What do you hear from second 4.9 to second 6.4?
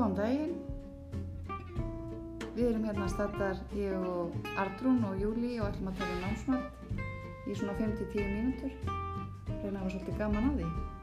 og Júli og ætlum að tala um